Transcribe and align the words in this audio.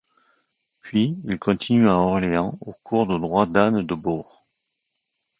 Puis 0.81 1.21
il 1.25 1.37
continue 1.37 1.87
à 1.87 1.93
Orléans 1.99 2.57
aux 2.61 2.73
cours 2.83 3.05
de 3.05 3.15
droit 3.19 3.45
d'Anne 3.45 3.85
de 3.85 3.93
Bourg. 3.93 4.41